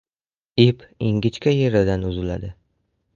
•Ip 0.67 0.79
ingichka 1.09 1.53
yeridan 1.59 2.09
uziladi. 2.11 2.51